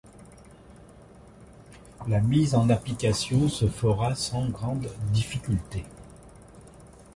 [2.07, 5.85] La mise en application se fera sans grande difficulté.